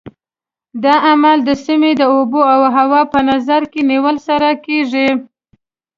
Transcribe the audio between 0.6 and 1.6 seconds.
دا عمل د